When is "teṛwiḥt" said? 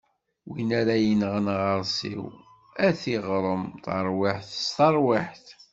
4.77-5.45